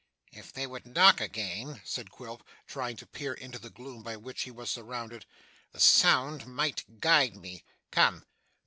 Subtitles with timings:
[0.31, 4.41] 'If they would knock again,' said Quilp, trying to peer into the gloom by which
[4.41, 5.27] he was surrounded,
[5.73, 7.63] 'the sound might guide me!
[7.91, 8.25] Come!